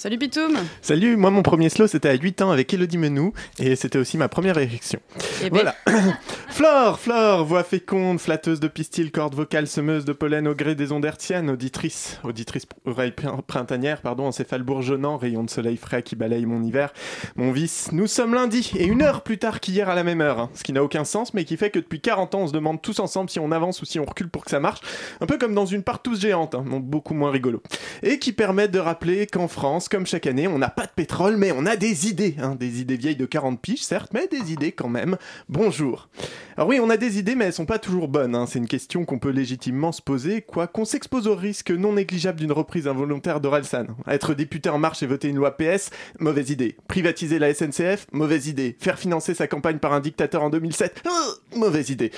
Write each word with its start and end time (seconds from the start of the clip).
Salut 0.00 0.16
Pitoum 0.16 0.56
Salut, 0.80 1.18
moi 1.18 1.30
mon 1.30 1.42
premier 1.42 1.68
slow 1.68 1.86
c'était 1.86 2.08
à 2.08 2.14
8 2.14 2.40
ans 2.40 2.50
avec 2.50 2.72
Elodie 2.72 2.96
Menou 2.96 3.34
et 3.58 3.76
c'était 3.76 3.98
aussi 3.98 4.16
ma 4.16 4.30
première 4.30 4.56
érection. 4.56 4.98
Eh 5.44 5.50
ben. 5.50 5.60
Voilà. 5.60 5.74
Flore, 6.48 6.98
Flore, 6.98 7.44
voix 7.44 7.62
féconde, 7.62 8.18
flatteuse 8.18 8.60
de 8.60 8.68
pistil, 8.68 9.12
corde 9.12 9.34
vocale, 9.34 9.66
semeuse 9.66 10.06
de 10.06 10.14
pollen 10.14 10.48
au 10.48 10.54
gré 10.54 10.74
des 10.74 10.90
ondes 10.92 11.04
hertziennes, 11.04 11.50
auditrice, 11.50 12.18
auditrice 12.24 12.64
oreille 12.86 13.10
pr- 13.10 13.42
printanière, 13.42 14.00
pardon, 14.00 14.24
encéphale 14.24 14.62
bourgeonnant, 14.62 15.18
rayon 15.18 15.44
de 15.44 15.50
soleil 15.50 15.76
frais 15.76 16.02
qui 16.02 16.16
balaye 16.16 16.46
mon 16.46 16.62
hiver, 16.62 16.94
mon 17.36 17.52
vice. 17.52 17.90
Nous 17.92 18.06
sommes 18.06 18.32
lundi 18.34 18.72
et 18.78 18.86
une 18.86 19.02
heure 19.02 19.22
plus 19.22 19.36
tard 19.36 19.60
qu'hier 19.60 19.90
à 19.90 19.94
la 19.94 20.02
même 20.02 20.22
heure, 20.22 20.40
hein, 20.40 20.50
ce 20.54 20.64
qui 20.64 20.72
n'a 20.72 20.82
aucun 20.82 21.04
sens 21.04 21.34
mais 21.34 21.44
qui 21.44 21.58
fait 21.58 21.68
que 21.68 21.78
depuis 21.78 22.00
40 22.00 22.34
ans 22.34 22.40
on 22.40 22.46
se 22.46 22.52
demande 22.54 22.80
tous 22.80 23.00
ensemble 23.00 23.28
si 23.28 23.38
on 23.38 23.52
avance 23.52 23.82
ou 23.82 23.84
si 23.84 24.00
on 24.00 24.06
recule 24.06 24.30
pour 24.30 24.46
que 24.46 24.50
ça 24.50 24.60
marche, 24.60 24.80
un 25.20 25.26
peu 25.26 25.36
comme 25.36 25.54
dans 25.54 25.66
une 25.66 25.82
partouze 25.82 26.22
géante, 26.22 26.54
hein, 26.54 26.64
beaucoup 26.66 27.12
moins 27.12 27.30
rigolo. 27.30 27.62
Et 28.02 28.18
qui 28.18 28.32
permet 28.32 28.66
de 28.66 28.78
rappeler 28.78 29.26
qu'en 29.26 29.46
France, 29.46 29.89
comme 29.90 30.06
chaque 30.06 30.26
année, 30.26 30.46
on 30.48 30.58
n'a 30.58 30.70
pas 30.70 30.86
de 30.86 30.92
pétrole, 30.94 31.36
mais 31.36 31.52
on 31.52 31.66
a 31.66 31.76
des 31.76 32.08
idées. 32.08 32.36
hein, 32.38 32.54
des 32.54 32.80
idées 32.80 32.96
vieilles 32.96 33.16
de 33.16 33.26
40 33.26 33.60
piges, 33.60 33.82
certes, 33.82 34.12
mais 34.14 34.28
des 34.28 34.52
idées 34.52 34.72
quand 34.72 34.88
même. 34.88 35.16
Bonjour. 35.48 36.08
Alors 36.56 36.68
oui, 36.68 36.78
on 36.80 36.88
a 36.90 36.96
des 36.96 37.18
idées, 37.18 37.34
mais 37.34 37.46
elles 37.46 37.52
sont 37.52 37.66
pas 37.66 37.78
toujours 37.78 38.08
bonnes. 38.08 38.34
hein. 38.34 38.46
C'est 38.46 38.58
une 38.60 38.68
question 38.68 39.04
qu'on 39.04 39.18
peut 39.18 39.30
légitimement 39.30 39.92
se 39.92 40.00
poser, 40.00 40.42
quoi 40.42 40.66
qu'on 40.68 40.84
s'expose 40.84 41.26
au 41.26 41.34
risque 41.34 41.70
non 41.70 41.94
négligeable 41.94 42.38
d'une 42.38 42.52
reprise 42.52 42.86
involontaire 42.86 43.40
d'Orelsan. 43.40 43.86
Être 44.06 44.34
député 44.34 44.68
en 44.68 44.78
marche 44.78 45.02
et 45.02 45.06
voter 45.06 45.28
une 45.28 45.36
loi 45.36 45.56
PS, 45.56 45.90
mauvaise 46.20 46.50
idée. 46.50 46.76
Privatiser 46.86 47.38
la 47.38 47.52
SNCF, 47.52 48.06
mauvaise 48.12 48.46
idée. 48.46 48.76
Faire 48.78 48.98
financer 48.98 49.34
sa 49.34 49.48
campagne 49.48 49.78
par 49.78 49.92
un 49.92 50.00
dictateur 50.00 50.42
en 50.42 50.50
2007, 50.50 51.02
euh, 51.06 51.56
mauvaise 51.58 51.90
idée. 51.90 52.12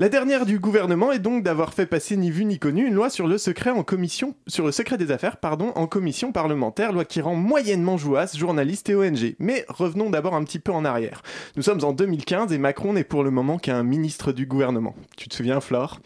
La 0.00 0.08
dernière 0.08 0.46
du 0.46 0.58
gouvernement 0.58 1.12
est 1.12 1.18
donc 1.18 1.42
d'avoir 1.42 1.74
fait 1.74 1.84
passer 1.84 2.16
ni 2.16 2.30
vu 2.30 2.46
ni 2.46 2.58
connu 2.58 2.86
une 2.86 2.94
loi 2.94 3.10
sur 3.10 3.26
le 3.26 3.36
secret 3.36 3.68
en 3.68 3.82
commission, 3.82 4.34
sur 4.46 4.64
le 4.64 4.72
secret 4.72 4.96
des 4.96 5.10
affaires, 5.10 5.36
pardon, 5.36 5.72
en 5.74 5.86
commission 5.86 6.32
parlementaire, 6.32 6.92
loi 6.94 7.04
qui 7.04 7.20
rend 7.20 7.34
moyennement 7.34 7.98
jouasse 7.98 8.34
journalistes 8.34 8.88
et 8.88 8.94
ONG. 8.94 9.36
Mais 9.38 9.66
revenons 9.68 10.08
d'abord 10.08 10.34
un 10.34 10.42
petit 10.42 10.58
peu 10.58 10.72
en 10.72 10.86
arrière. 10.86 11.20
Nous 11.56 11.62
sommes 11.62 11.84
en 11.84 11.92
2015 11.92 12.50
et 12.50 12.56
Macron 12.56 12.94
n'est 12.94 13.04
pour 13.04 13.22
le 13.22 13.30
moment 13.30 13.58
qu'un 13.58 13.82
ministre 13.82 14.32
du 14.32 14.46
gouvernement. 14.46 14.94
Tu 15.18 15.28
te 15.28 15.34
souviens, 15.34 15.60
Flore? 15.60 16.00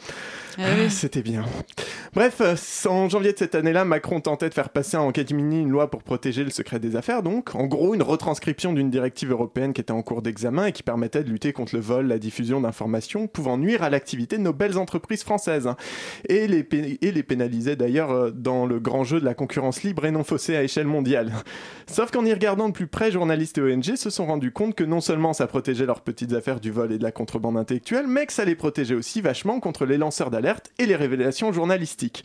Ah 0.59 0.63
oui. 0.77 0.91
C'était 0.91 1.23
bien. 1.23 1.45
Bref, 2.15 2.41
euh, 2.41 2.55
en 2.89 3.09
janvier 3.09 3.33
de 3.33 3.39
cette 3.39 3.55
année-là, 3.55 3.85
Macron 3.85 4.21
tentait 4.21 4.49
de 4.49 4.55
faire 4.55 4.71
passer 4.71 4.97
en 4.97 5.11
catimini 5.11 5.61
une 5.61 5.71
loi 5.71 5.91
pour 5.91 6.03
protéger 6.03 6.45
le 6.45 6.51
secret 6.51 6.79
des 6.79 6.97
affaires, 6.97 7.23
donc 7.23 7.55
en 7.55 7.67
gros 7.67 7.95
une 7.95 8.03
retranscription 8.03 8.73
d'une 8.73 8.91
directive 8.91 9.33
européenne 9.33 9.73
qui 9.73 9.81
était 9.81 9.93
en 9.93 10.03
cours 10.03 10.23
d'examen 10.23 10.67
et 10.67 10.73
qui 10.73 10.83
permettait 10.83 11.25
de 11.25 11.31
lutter 11.31 11.53
contre 11.53 11.75
le 11.75 11.81
vol, 11.81 12.07
la 12.07 12.19
diffusion 12.19 12.61
d'informations 12.61 13.27
pouvant 13.27 13.59
nuire 13.59 13.84
à 13.85 13.91
l'activité 13.91 14.37
de 14.39 14.43
nos 14.43 14.53
belles 14.53 14.79
entreprises 14.79 15.23
françaises, 15.23 15.69
et, 16.29 16.47
les 16.47 16.67
et 17.03 17.13
les 17.13 17.23
pénalisait 17.23 17.77
d'ailleurs 17.77 18.11
euh, 18.11 18.31
dans 18.31 18.67
le 18.67 18.81
grand 18.81 19.05
jeu 19.05 19.21
de 19.21 19.25
la 19.25 19.35
concurrence 19.35 19.83
libre 19.83 20.07
et 20.07 20.11
non 20.11 20.25
faussée 20.25 20.57
à 20.57 20.63
échelle 20.63 20.87
mondiale. 20.87 21.33
Sauf 21.87 22.11
qu'en 22.11 22.25
y 22.25 22.33
regardant 22.33 22.69
de 22.69 22.75
plus 22.75 22.87
près, 22.87 23.11
journalistes 23.11 23.59
et 23.59 23.63
ONG 23.63 23.97
se 23.97 24.11
sont 24.11 24.27
rendus 24.27 24.53
compte 24.53 24.75
que 24.75 24.85
non 24.85 25.01
seulement 25.01 25.33
ça 25.33 25.47
protégeait 25.47 25.87
leurs 25.87 26.01
petites 26.01 26.33
affaires 26.33 26.61
du 26.61 26.71
vol 26.71 26.93
et 26.93 26.99
de 26.99 27.03
la 27.03 27.13
contrebande 27.13 27.57
intellectuelle, 27.57 28.07
mais 28.07 28.27
que 28.27 28.33
ça 28.33 28.45
les 28.45 28.55
protégeait 28.55 28.95
aussi 28.95 29.21
vachement 29.21 29.61
contre 29.61 29.85
les 29.85 29.99
lanceurs 29.99 30.31
d'alerte 30.31 30.71
et 30.79 30.87
les 30.87 30.97
révélations 30.97 31.53
journalistiques. 31.53 32.25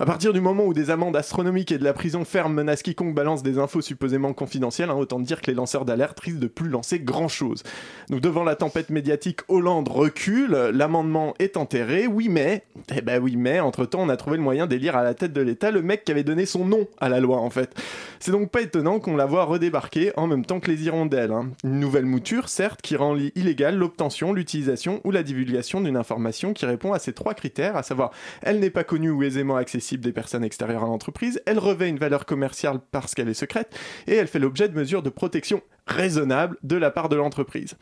À 0.00 0.06
partir 0.06 0.32
du 0.32 0.40
moment 0.40 0.64
où 0.64 0.74
des 0.74 0.90
amendes 0.90 1.14
astronomiques 1.14 1.70
et 1.70 1.78
de 1.78 1.84
la 1.84 1.92
prison 1.92 2.24
ferme 2.24 2.54
menacent 2.54 2.82
quiconque 2.82 3.14
balance 3.14 3.44
des 3.44 3.58
infos 3.58 3.80
supposément 3.80 4.32
confidentielles, 4.32 4.90
hein, 4.90 4.96
autant 4.96 5.20
dire 5.20 5.40
que 5.40 5.46
les 5.46 5.54
lanceurs 5.54 5.84
d'alerte 5.84 6.18
risquent 6.18 6.40
de 6.40 6.48
plus 6.48 6.68
lancer 6.68 6.98
grand 6.98 7.28
chose. 7.28 7.62
Donc 8.10 8.20
devant 8.20 8.42
la 8.42 8.56
tempête 8.56 8.90
médiatique, 8.90 9.40
Hollande 9.46 9.88
recule, 9.88 10.70
l'amendement 10.94 11.34
est 11.40 11.56
enterré, 11.56 12.06
oui 12.06 12.28
mais, 12.28 12.62
eh 12.94 13.00
ben 13.00 13.20
oui 13.20 13.34
mais, 13.36 13.58
entre 13.58 13.84
temps 13.84 14.02
on 14.02 14.08
a 14.08 14.16
trouvé 14.16 14.36
le 14.36 14.44
moyen 14.44 14.68
d'élire 14.68 14.94
à 14.94 15.02
la 15.02 15.12
tête 15.12 15.32
de 15.32 15.40
l'État 15.40 15.72
le 15.72 15.82
mec 15.82 16.04
qui 16.04 16.12
avait 16.12 16.22
donné 16.22 16.46
son 16.46 16.64
nom 16.64 16.86
à 17.00 17.08
la 17.08 17.18
loi 17.18 17.38
en 17.38 17.50
fait. 17.50 17.74
C'est 18.20 18.30
donc 18.30 18.52
pas 18.52 18.60
étonnant 18.60 19.00
qu'on 19.00 19.16
la 19.16 19.26
voit 19.26 19.42
redébarquer 19.44 20.12
en 20.16 20.28
même 20.28 20.46
temps 20.46 20.60
que 20.60 20.70
les 20.70 20.84
hirondelles. 20.84 21.32
hein. 21.32 21.50
Une 21.64 21.80
nouvelle 21.80 22.04
mouture, 22.04 22.48
certes, 22.48 22.80
qui 22.80 22.94
rend 22.94 23.16
illégale 23.34 23.76
l'obtention, 23.76 24.32
l'utilisation 24.32 25.00
ou 25.02 25.10
la 25.10 25.24
divulgation 25.24 25.80
d'une 25.80 25.96
information 25.96 26.52
qui 26.52 26.64
répond 26.64 26.92
à 26.92 27.00
ces 27.00 27.12
trois 27.12 27.34
critères, 27.34 27.76
à 27.76 27.82
savoir 27.82 28.12
elle 28.42 28.60
n'est 28.60 28.70
pas 28.70 28.84
connue 28.84 29.10
ou 29.10 29.24
aisément 29.24 29.56
accessible 29.56 30.04
des 30.04 30.12
personnes 30.12 30.44
extérieures 30.44 30.84
à 30.84 30.86
l'entreprise, 30.86 31.42
elle 31.44 31.58
revêt 31.58 31.88
une 31.88 31.98
valeur 31.98 32.24
commerciale 32.24 32.78
parce 32.92 33.16
qu'elle 33.16 33.28
est 33.28 33.34
secrète, 33.34 33.76
et 34.06 34.14
elle 34.14 34.28
fait 34.28 34.38
l'objet 34.38 34.68
de 34.68 34.76
mesures 34.76 35.02
de 35.02 35.10
protection 35.10 35.60
raisonnables 35.86 36.56
de 36.62 36.76
la 36.76 36.90
part 36.90 37.08
de 37.08 37.16
l'entreprise. 37.16 37.74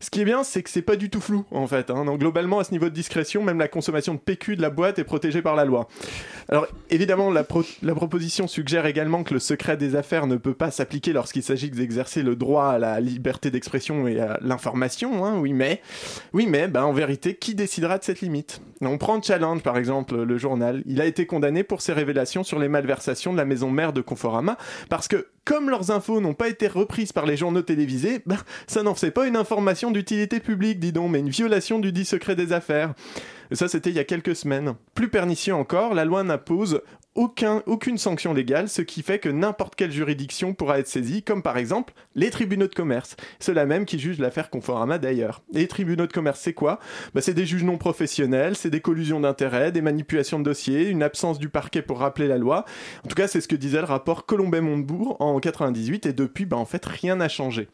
Ce 0.00 0.08
qui 0.08 0.22
est 0.22 0.24
bien, 0.24 0.44
c'est 0.44 0.62
que 0.62 0.70
c'est 0.70 0.80
pas 0.82 0.96
du 0.96 1.10
tout 1.10 1.20
flou, 1.20 1.44
en 1.50 1.66
fait. 1.66 1.90
hein. 1.90 2.06
Donc, 2.06 2.20
globalement, 2.20 2.58
à 2.58 2.64
ce 2.64 2.72
niveau 2.72 2.86
de 2.86 2.94
discrétion, 2.94 3.42
même 3.42 3.58
la 3.58 3.68
consommation 3.68 4.14
de 4.14 4.18
PQ 4.18 4.56
de 4.56 4.62
la 4.62 4.70
boîte 4.70 4.98
est 4.98 5.04
protégée 5.04 5.42
par 5.42 5.56
la 5.56 5.66
loi. 5.66 5.86
Alors, 6.48 6.66
évidemment, 6.88 7.30
la, 7.30 7.44
pro- 7.44 7.64
la 7.82 7.94
proposition 7.94 8.48
suggère 8.48 8.86
également 8.86 9.24
que 9.24 9.34
le 9.34 9.40
secret 9.40 9.76
des 9.76 9.94
affaires 9.94 10.26
ne 10.26 10.36
peut 10.36 10.54
pas 10.54 10.70
s'appliquer 10.70 11.12
lorsqu'il 11.12 11.42
s'agit 11.42 11.70
d'exercer 11.70 12.22
le 12.22 12.34
droit 12.34 12.68
à 12.68 12.78
la 12.78 12.98
liberté 13.00 13.50
d'expression 13.50 14.08
et 14.08 14.18
à 14.20 14.38
l'information, 14.40 15.26
hein, 15.26 15.38
oui, 15.38 15.52
mais, 15.52 15.82
oui, 16.32 16.46
mais, 16.46 16.66
ben, 16.66 16.84
en 16.84 16.92
vérité, 16.94 17.34
qui 17.34 17.54
décidera 17.54 17.98
de 17.98 18.04
cette 18.04 18.22
limite? 18.22 18.62
On 18.80 18.96
prend 18.96 19.20
Challenge, 19.20 19.62
par 19.62 19.76
exemple, 19.76 20.22
le 20.22 20.38
journal. 20.38 20.82
Il 20.86 21.00
a 21.02 21.04
été 21.04 21.26
condamné 21.26 21.62
pour 21.62 21.82
ses 21.82 21.92
révélations 21.92 22.42
sur 22.42 22.58
les 22.58 22.68
malversations 22.68 23.32
de 23.32 23.36
la 23.36 23.44
maison 23.44 23.70
mère 23.70 23.92
de 23.92 24.00
Conforama, 24.00 24.56
parce 24.88 25.06
que, 25.08 25.26
comme 25.44 25.70
leurs 25.70 25.90
infos 25.90 26.20
n'ont 26.20 26.34
pas 26.34 26.48
été 26.48 26.68
reprises 26.68 27.12
par 27.12 27.26
les 27.26 27.36
journaux 27.36 27.62
télévisés, 27.62 28.20
ben, 28.26 28.38
ça 28.66 28.82
n'en 28.82 28.94
faisait 28.94 29.10
pas 29.10 29.26
une 29.26 29.36
information 29.36 29.90
d'utilité 29.90 30.40
publique, 30.40 30.78
dis 30.78 30.92
donc, 30.92 31.10
mais 31.10 31.20
une 31.20 31.30
violation 31.30 31.78
du 31.78 31.92
dit 31.92 32.04
secret 32.04 32.36
des 32.36 32.52
affaires. 32.52 32.94
Ça, 33.52 33.66
c'était 33.66 33.90
il 33.90 33.96
y 33.96 34.00
a 34.00 34.04
quelques 34.04 34.36
semaines. 34.36 34.74
Plus 34.94 35.08
pernicieux 35.08 35.54
encore, 35.54 35.94
la 35.94 36.04
loi 36.04 36.22
n'impose 36.22 36.82
aucun, 37.20 37.62
aucune 37.66 37.98
sanction 37.98 38.32
légale, 38.32 38.70
ce 38.70 38.80
qui 38.80 39.02
fait 39.02 39.18
que 39.18 39.28
n'importe 39.28 39.74
quelle 39.74 39.92
juridiction 39.92 40.54
pourra 40.54 40.78
être 40.78 40.88
saisie, 40.88 41.22
comme 41.22 41.42
par 41.42 41.58
exemple 41.58 41.92
les 42.14 42.30
tribunaux 42.30 42.66
de 42.66 42.74
commerce. 42.74 43.14
Ceux-là 43.40 43.66
même 43.66 43.84
qui 43.84 43.98
jugent 43.98 44.18
l'affaire 44.18 44.48
Conforama 44.48 44.96
d'ailleurs. 44.96 45.42
Et 45.52 45.58
les 45.58 45.68
tribunaux 45.68 46.06
de 46.06 46.12
commerce, 46.12 46.40
c'est 46.40 46.54
quoi? 46.54 46.80
Bah, 47.14 47.20
C'est 47.20 47.34
des 47.34 47.44
juges 47.44 47.62
non 47.62 47.76
professionnels, 47.76 48.56
c'est 48.56 48.70
des 48.70 48.80
collusions 48.80 49.20
d'intérêts, 49.20 49.70
des 49.70 49.82
manipulations 49.82 50.38
de 50.38 50.44
dossiers, 50.44 50.88
une 50.88 51.02
absence 51.02 51.38
du 51.38 51.50
parquet 51.50 51.82
pour 51.82 51.98
rappeler 51.98 52.26
la 52.26 52.38
loi. 52.38 52.64
En 53.04 53.08
tout 53.08 53.16
cas, 53.16 53.28
c'est 53.28 53.42
ce 53.42 53.48
que 53.48 53.56
disait 53.56 53.80
le 53.80 53.84
rapport 53.84 54.24
Colombet-Montebourg 54.24 55.18
en 55.20 55.38
98, 55.40 56.06
et 56.06 56.14
depuis, 56.14 56.46
bah, 56.46 56.56
en 56.56 56.64
fait, 56.64 56.86
rien 56.86 57.16
n'a 57.16 57.28
changé. 57.28 57.68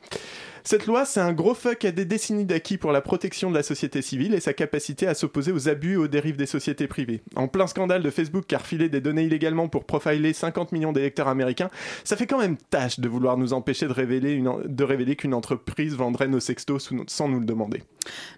Cette 0.69 0.87
loi, 0.87 1.04
c'est 1.04 1.21
un 1.21 1.32
gros 1.32 1.54
fuck 1.54 1.84
à 1.84 1.93
des 1.93 2.04
décennies 2.04 2.44
d'acquis 2.44 2.77
pour 2.77 2.91
la 2.91 3.00
protection 3.00 3.50
de 3.50 3.54
la 3.54 3.62
société 3.62 4.03
civile 4.03 4.34
et 4.34 4.41
sa 4.41 4.53
capacité 4.53 5.06
à 5.06 5.15
s'opposer 5.15 5.53
aux 5.53 5.69
abus 5.69 5.93
et 5.93 5.97
aux 5.97 6.09
dérives 6.09 6.37
des 6.37 6.44
sociétés 6.44 6.88
privées. 6.88 7.22
En 7.37 7.47
plein 7.47 7.69
scandale 7.69 8.03
de 8.03 8.10
Facebook 8.10 8.53
a 8.53 8.59
refilé 8.59 8.88
des 8.88 9.00
données 9.00 9.22
illégalement 9.22 9.69
pour 9.69 9.84
profiler 9.84 10.32
50 10.32 10.72
millions 10.72 10.91
d'électeurs 10.91 11.28
américains, 11.28 11.71
ça 12.03 12.16
fait 12.16 12.26
quand 12.26 12.41
même 12.41 12.56
tâche 12.56 12.99
de 12.99 13.09
vouloir 13.09 13.37
nous 13.37 13.53
empêcher 13.53 13.87
de 13.87 13.93
révéler, 13.93 14.43
révéler 14.81 15.15
qu'une 15.15 15.34
entreprise 15.34 15.94
vendrait 15.94 16.26
nos 16.26 16.41
sextos 16.41 16.91
sans 17.06 17.28
nous 17.28 17.38
le 17.38 17.47
demander. 17.47 17.84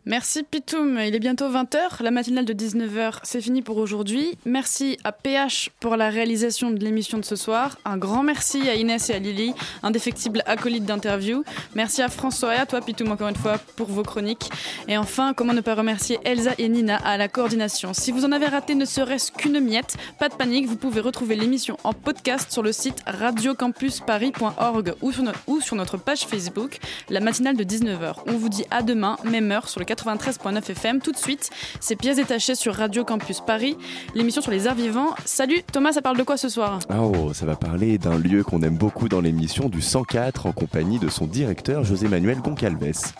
Merci 0.06 0.42
Pitoum, 0.42 0.98
il 0.98 1.14
est 1.14 1.18
bientôt 1.18 1.50
20h, 1.50 2.02
la 2.02 2.10
matinale 2.10 2.46
de 2.46 2.54
19h, 2.54 3.18
c'est 3.24 3.42
fini 3.42 3.60
pour 3.60 3.76
aujourd'hui. 3.76 4.38
Merci 4.46 4.96
à 5.04 5.12
PH 5.12 5.70
pour 5.80 5.96
la 5.96 6.08
réalisation 6.08 6.70
de 6.70 6.82
l'émission 6.82 7.18
de 7.18 7.24
ce 7.24 7.36
soir. 7.36 7.76
Un 7.84 7.98
grand 7.98 8.22
merci 8.22 8.68
à 8.68 8.74
Inès 8.74 9.10
et 9.10 9.14
à 9.14 9.18
Lily, 9.18 9.52
indéfectibles 9.82 10.42
acolytes 10.46 10.86
d'interview. 10.86 11.44
Merci 11.74 12.00
à 12.00 12.08
François 12.08 12.54
et 12.54 12.58
à 12.58 12.64
toi 12.64 12.80
Pitoum 12.80 13.12
encore 13.12 13.28
une 13.28 13.36
fois 13.36 13.58
pour 13.76 13.88
vos 13.88 14.02
chroniques. 14.02 14.50
Et 14.88 14.96
enfin, 14.96 15.34
comment 15.34 15.52
ne 15.52 15.60
pas 15.60 15.74
remercier 15.74 16.18
Elsa 16.24 16.52
et 16.56 16.68
Nina 16.68 16.96
à 16.96 17.18
la 17.18 17.28
coordination. 17.28 17.92
Si 17.92 18.12
vous 18.12 18.24
en 18.24 18.32
avez 18.32 18.46
raté 18.46 18.74
ne 18.74 18.86
serait-ce 18.86 19.30
qu'une 19.30 19.60
miette, 19.60 19.96
pas 20.18 20.30
de 20.30 20.34
panique, 20.34 20.66
vous 20.66 20.76
pouvez 20.76 21.00
retrouver 21.00 21.36
l'émission 21.36 21.76
en 21.84 21.92
podcast 21.92 22.50
sur 22.50 22.62
le 22.62 22.72
site 22.72 23.02
radiocampusparis.org 23.06 24.94
ou 25.02 25.12
ou 25.46 25.60
sur 25.60 25.76
notre 25.76 25.96
page 25.96 26.26
Facebook, 26.26 26.78
la 27.08 27.20
matinale 27.20 27.56
de 27.56 27.64
19h. 27.64 28.16
On 28.26 28.32
vous 28.32 28.48
dit 28.48 28.64
à 28.70 28.82
demain, 28.82 29.16
même 29.24 29.50
heure, 29.50 29.57
sur 29.66 29.80
le 29.80 29.86
93.9 29.86 30.70
FM. 30.70 31.00
Tout 31.00 31.10
de 31.10 31.16
suite, 31.16 31.50
c'est 31.80 31.96
pièces 31.96 32.16
détachées 32.16 32.54
sur 32.54 32.74
Radio 32.74 33.04
Campus 33.04 33.40
Paris, 33.40 33.76
l'émission 34.14 34.40
sur 34.40 34.52
les 34.52 34.66
arts 34.68 34.76
vivants. 34.76 35.14
Salut 35.24 35.62
Thomas, 35.72 35.92
ça 35.92 36.02
parle 36.02 36.16
de 36.16 36.22
quoi 36.22 36.36
ce 36.36 36.48
soir? 36.48 36.78
Oh, 36.96 37.32
ça 37.34 37.46
va 37.46 37.56
parler 37.56 37.98
d'un 37.98 38.18
lieu 38.18 38.44
qu'on 38.44 38.62
aime 38.62 38.76
beaucoup 38.76 39.08
dans 39.08 39.20
l'émission 39.20 39.68
du 39.68 39.80
104 39.80 40.46
en 40.46 40.52
compagnie 40.52 40.98
de 41.00 41.08
son 41.08 41.26
directeur 41.26 41.82
José 41.82 42.06
Manuel 42.06 42.38
Goncalves. 42.38 43.12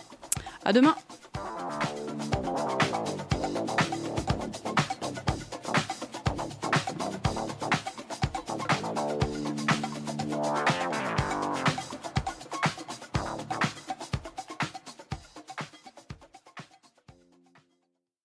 À 0.63 0.71
demain 0.71 0.95